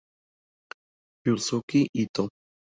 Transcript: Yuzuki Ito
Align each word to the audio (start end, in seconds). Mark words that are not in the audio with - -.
Yuzuki 1.23 1.79
Ito 2.01 2.23